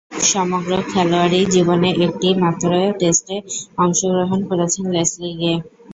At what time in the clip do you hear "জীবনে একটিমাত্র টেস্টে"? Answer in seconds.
1.53-3.35